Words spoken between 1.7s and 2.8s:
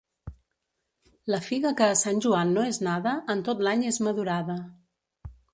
que a Sant Joan no